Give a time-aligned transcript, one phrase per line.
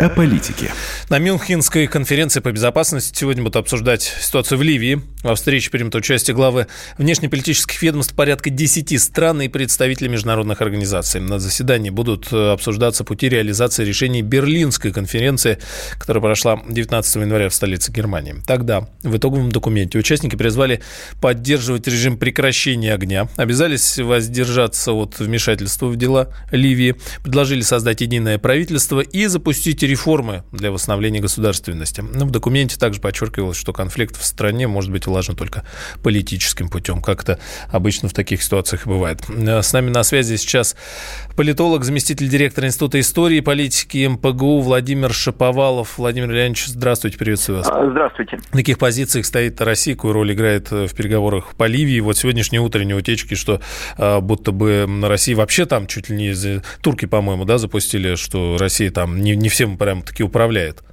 [0.00, 0.72] о политике.
[1.10, 5.02] На Мюнхенской конференции по безопасности сегодня будут обсуждать ситуацию в Ливии.
[5.22, 11.20] Во встрече примут участие главы внешнеполитических ведомств порядка 10 стран и представители международных организаций.
[11.20, 15.58] На заседании будут обсуждаться пути реализации решений Берлинской конференции,
[15.98, 18.36] которая прошла 19 января в столице Германии.
[18.46, 20.80] Тогда в итоговом документе участники призвали
[21.20, 29.00] поддерживать режим прекращения огня, обязались воздержаться от вмешательства в дела Ливии, предложили создать единое правительство
[29.00, 32.00] и запустить реформы для восстановления государственности.
[32.00, 35.64] Но в документе также подчеркивалось, что конфликт в стране может быть улажен только
[36.02, 39.20] политическим путем, как это обычно в таких ситуациях бывает.
[39.28, 40.76] С нами на связи сейчас
[41.36, 45.98] политолог, заместитель директора Института истории и политики МПГУ Владимир Шаповалов.
[45.98, 47.68] Владимир Леонидович, здравствуйте, приветствую вас.
[47.68, 48.38] А, здравствуйте.
[48.52, 52.00] На каких позициях стоит Россия, какую роль играет в переговорах по Ливии?
[52.00, 53.60] Вот сегодняшние утренние утечки, что
[53.96, 56.60] а, будто бы Россия вообще там чуть ли не...
[56.82, 60.84] Турки, по-моему, да, запустили, что Россия там не, не всем прям таки управляет?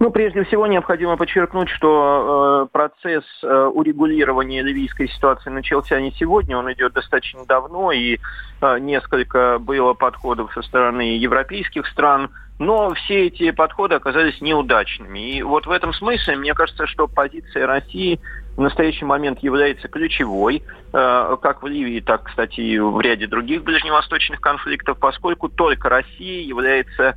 [0.00, 6.58] Ну, прежде всего, необходимо подчеркнуть, что э, процесс э, урегулирования ливийской ситуации начался не сегодня,
[6.58, 8.18] он идет достаточно давно, и
[8.60, 15.36] э, несколько было подходов со стороны европейских стран, но все эти подходы оказались неудачными.
[15.36, 18.18] И вот в этом смысле, мне кажется, что позиция России
[18.56, 23.62] в настоящий момент является ключевой, э, как в Ливии, так, кстати, и в ряде других
[23.62, 27.14] ближневосточных конфликтов, поскольку только Россия является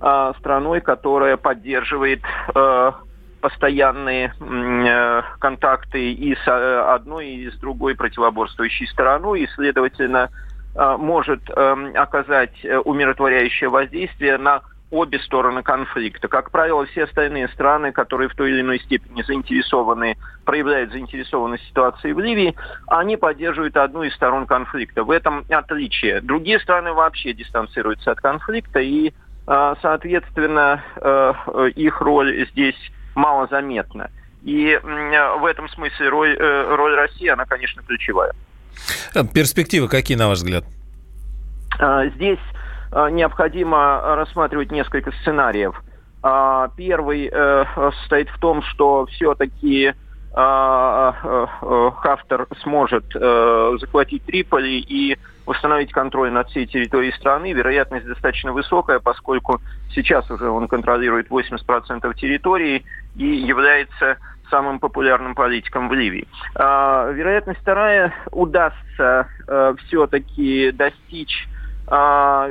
[0.00, 2.20] э, страной, которая поддерживает
[2.54, 2.92] э,
[3.40, 10.30] постоянные э, контакты и с э, одной, и с другой противоборствующей стороной, и, следовательно,
[10.74, 16.28] э, может э, оказать умиротворяющее воздействие на обе стороны конфликта.
[16.28, 22.12] Как правило, все остальные страны, которые в той или иной степени заинтересованы, проявляют заинтересованность ситуации
[22.12, 22.54] в Ливии,
[22.86, 25.04] они поддерживают одну из сторон конфликта.
[25.04, 26.20] В этом отличие.
[26.22, 29.12] Другие страны вообще дистанцируются от конфликта и а,
[29.80, 32.76] соответственно, э, их роль здесь
[33.14, 34.10] малозаметна.
[34.42, 38.32] И в этом смысле роль, э, роль России, она, конечно, ключевая.
[39.14, 40.64] Э, перспективы какие, на ваш взгляд?
[41.80, 42.38] А, здесь
[43.10, 45.82] необходимо рассматривать несколько сценариев.
[46.22, 47.30] А, первый
[47.74, 49.92] состоит в том, что все-таки
[52.00, 57.52] Хафтер сможет захватить Триполи и восстановить контроль над всей территорией страны.
[57.52, 59.60] Вероятность достаточно высокая, поскольку
[59.94, 62.84] сейчас уже он контролирует 80% территории
[63.16, 64.18] и является
[64.50, 66.26] самым популярным политиком в Ливии.
[66.54, 71.48] А, вероятность вторая, удастся а, все-таки достичь
[71.86, 72.50] а,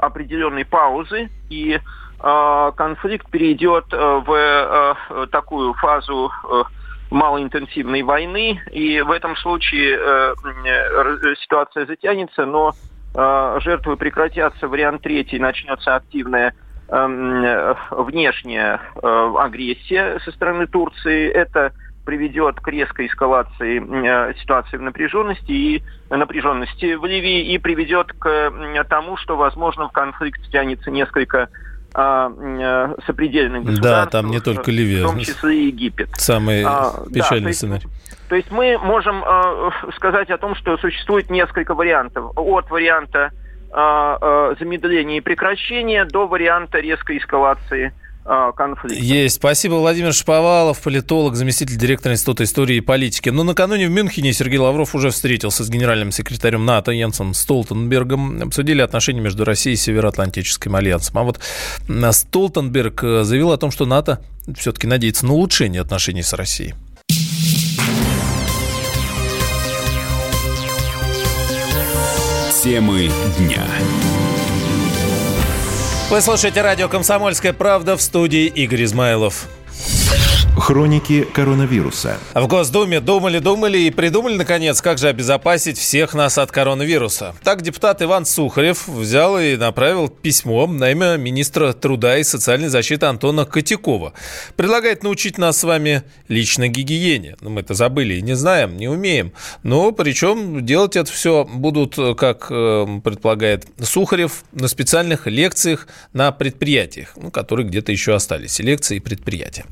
[0.00, 1.78] определенной паузы и
[2.18, 6.64] а, конфликт перейдет а, в а, такую фазу а,
[7.10, 10.34] малоинтенсивной войны, и в этом случае э,
[10.64, 12.72] э, ситуация затянется, но
[13.14, 14.68] э, жертвы прекратятся.
[14.68, 16.54] Вариант третий начнется активная
[16.88, 21.28] эм, э, внешняя э, агрессия со стороны Турции.
[21.30, 21.72] Это
[22.04, 28.84] приведет к резкой эскалации э, ситуации в напряженности и напряженности в Ливии и приведет к
[28.88, 31.48] тому, что, возможно, в конфликт тянется несколько
[31.94, 34.12] а, э, сопредельных государств.
[34.12, 35.04] Да, там не только Ливия.
[35.04, 36.08] В том числе и Египет.
[36.14, 37.88] Самый а, печальный да, сценарий.
[38.28, 42.32] То есть мы можем э, сказать о том, что существует несколько вариантов.
[42.36, 43.30] От варианта
[43.70, 48.05] э, э, замедления и прекращения до варианта резкой эскалации– а,
[48.56, 49.02] конфликта.
[49.02, 49.36] Есть.
[49.36, 53.28] Спасибо, Владимир Шповалов, политолог, заместитель директора Института истории и политики.
[53.28, 58.42] Но накануне в Мюнхене Сергей Лавров уже встретился с генеральным секретарем НАТО Йенсом Столтенбергом.
[58.42, 61.18] Обсудили отношения между Россией и Североатлантическим альянсом.
[61.18, 61.40] А вот
[62.12, 64.20] Столтенберг заявил о том, что НАТО
[64.56, 66.74] все-таки надеется на улучшение отношений с Россией.
[72.62, 73.08] Темы
[73.38, 73.62] дня.
[76.08, 79.48] Вы слушаете радио «Комсомольская правда» в студии Игорь Измайлов.
[80.56, 82.18] Хроники коронавируса.
[82.34, 87.34] В Госдуме думали-думали и придумали, наконец, как же обезопасить всех нас от коронавируса.
[87.44, 93.06] Так депутат Иван Сухарев взял и направил письмо на имя министра труда и социальной защиты
[93.06, 94.14] Антона Котякова.
[94.56, 97.36] Предлагает научить нас с вами личной гигиене.
[97.40, 99.32] Ну, мы это забыли и не знаем, не умеем.
[99.62, 107.12] Но причем делать это все будут, как э, предполагает Сухарев, на специальных лекциях на предприятиях,
[107.16, 108.58] ну, которые где-то еще остались.
[108.58, 109.66] Лекции и предприятия.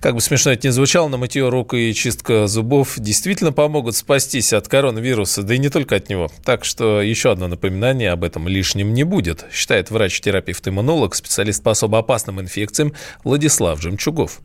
[0.00, 4.52] Как бы смешно это не звучало, но мытье рук и чистка зубов действительно помогут спастись
[4.52, 6.30] от коронавируса, да и не только от него.
[6.44, 11.98] Так что еще одно напоминание об этом лишним не будет, считает врач-терапевт-иммунолог, специалист по особо
[11.98, 12.92] опасным инфекциям
[13.22, 14.40] Владислав Жемчугов.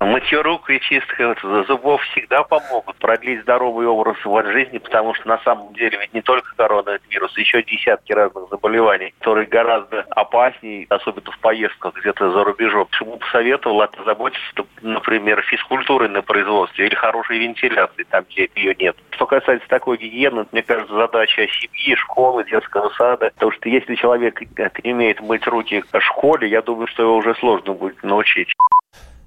[0.00, 1.34] Мытье рук и чистка
[1.66, 4.16] зубов всегда помогут продлить здоровый образ
[4.46, 9.46] жизни, потому что на самом деле ведь не только коронавирус, еще десятки разных заболеваний, которые
[9.46, 12.86] гораздо опаснее, особенно в поездках где-то за рубежом.
[12.86, 18.96] Почему посоветовал это заботиться, например, физкультурой на производстве или хорошей вентиляцией там, где ее нет.
[19.10, 24.40] Что касается такой гигиены, мне кажется, задача семьи, школы, детского сада, потому что если человек
[24.84, 28.54] не умеет мыть руки в школе, я думаю, что его уже сложно будет научить.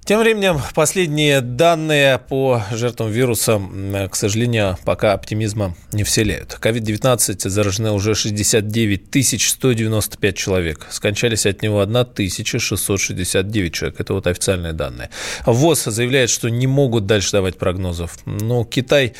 [0.04, 3.62] Тем временем последние данные по жертвам вируса,
[4.10, 6.58] к сожалению, пока оптимизма не вселяют.
[6.60, 10.88] COVID-19 заражены уже 69 195 человек.
[10.90, 14.00] Скончались от него 1669 человек.
[14.00, 15.10] Это вот официальные данные.
[15.46, 18.18] ВОЗ заявляет, что не могут дальше давать прогнозов.
[18.26, 19.14] Но Китай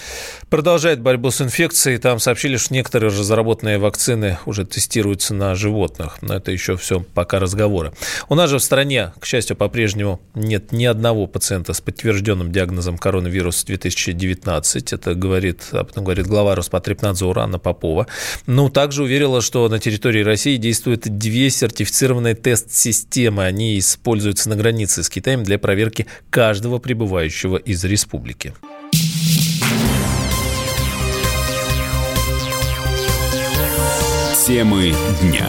[0.50, 1.99] продолжает борьбу с инфекцией.
[1.99, 6.19] Там сообщили, что некоторые разработанные вакцины уже тестируются на животных.
[6.23, 7.93] Но это еще все пока разговоры.
[8.29, 12.99] У нас же в стране, к счастью, по-прежнему нет ни одного пациента с подтвержденным диагнозом
[12.99, 14.93] коронавирус 2019.
[14.93, 18.07] Это говорит, об этом говорит глава Роспотребнадзора Анна Попова.
[18.47, 23.45] Ну, также уверила, что на территории России действуют две сертифицированные тест-системы.
[23.45, 28.55] Они используются на границе с Китаем для проверки каждого прибывающего из республики.
[34.47, 35.49] Темы дня.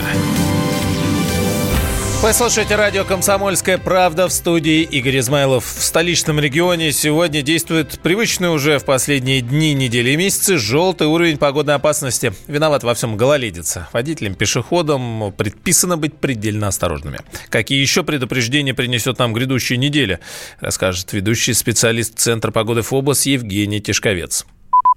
[2.23, 5.65] Вы слушаете радио «Комсомольская правда» в студии Игорь Измайлов.
[5.65, 11.37] В столичном регионе сегодня действует привычный уже в последние дни, недели и месяцы желтый уровень
[11.37, 12.31] погодной опасности.
[12.47, 13.89] Виноват во всем гололедица.
[13.91, 17.19] Водителям, пешеходам предписано быть предельно осторожными.
[17.49, 20.21] Какие еще предупреждения принесет нам грядущая неделя,
[20.61, 24.45] расскажет ведущий специалист Центра погоды ФОБОС Евгений Тишковец.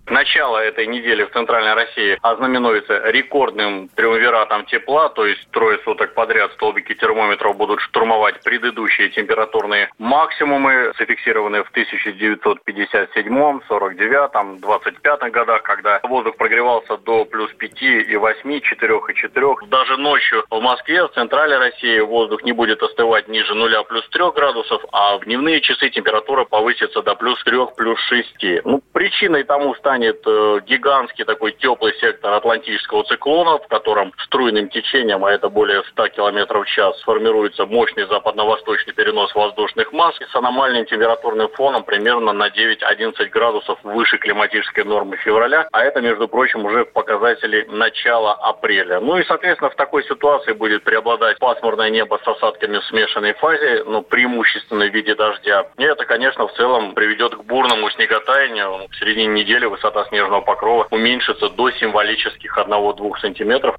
[0.09, 6.53] Начало этой недели в Центральной России ознаменуется рекордным триумвиратом тепла, то есть трое суток подряд
[6.53, 16.37] столбики термометров будут штурмовать предыдущие температурные максимумы, зафиксированные в 1957, 49, 25 годах, когда воздух
[16.37, 19.47] прогревался до плюс 5 и 8, 4 и 4.
[19.67, 24.23] Даже ночью в Москве, в Центральной России воздух не будет остывать ниже 0 плюс 3
[24.37, 28.65] градусов, а в дневные часы температура повысится до плюс 3, плюс 6.
[28.65, 35.23] Ну, причиной тому станет э, гигантский такой теплый сектор Атлантического циклона, в котором струйным течением,
[35.23, 40.87] а это более 100 км в час, сформируется мощный западно-восточный перенос воздушных масс с аномальным
[40.87, 46.87] температурным фоном примерно на 9-11 градусов выше климатической нормы февраля, а это, между прочим, уже
[46.87, 49.01] показатели начала апреля.
[49.01, 53.85] Ну и, соответственно, в такой ситуации будет преобладать пасмурное небо с осадками в смешанной фазе,
[53.85, 55.67] ну, преимущественно в виде дождя.
[55.77, 58.86] И это, конечно, в целом приведет к бурному снеготаянию.
[58.91, 63.77] В середине недели высота снежного покрова уменьшится до символических 1-2 сантиметров.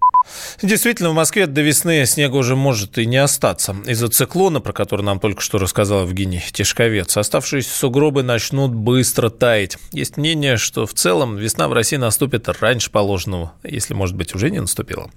[0.61, 3.75] Действительно, в Москве до весны снега уже может и не остаться.
[3.85, 9.77] Из-за циклона, про который нам только что рассказал Евгений Тишковец, оставшиеся сугробы начнут быстро таять.
[9.91, 14.49] Есть мнение, что в целом весна в России наступит раньше положенного, если, может быть, уже
[14.49, 15.09] не наступила.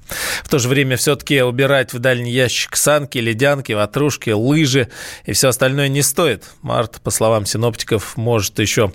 [0.43, 4.89] В то же время все-таки убирать в дальний ящик санки, ледянки, ватрушки, лыжи
[5.25, 6.45] и все остальное не стоит.
[6.63, 8.93] Март, по словам синоптиков, может еще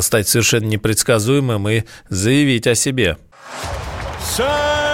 [0.00, 3.18] стать совершенно непредсказуемым и заявить о себе.
[4.36, 4.93] Самые